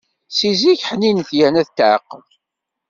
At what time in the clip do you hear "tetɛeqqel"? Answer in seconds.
1.67-2.23